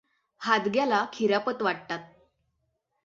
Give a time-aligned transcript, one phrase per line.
[0.41, 1.99] हादग्याला खिरापत वाटतात.